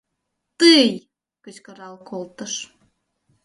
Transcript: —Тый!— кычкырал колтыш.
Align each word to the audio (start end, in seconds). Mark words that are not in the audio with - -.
—Тый!— 0.59 0.89
кычкырал 1.43 1.95
колтыш. 2.09 2.53